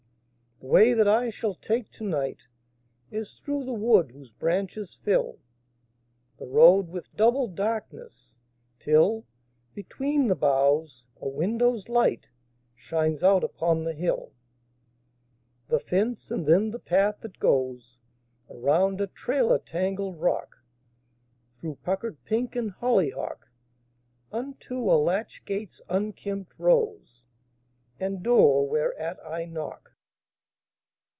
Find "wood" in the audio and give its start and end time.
3.73-4.11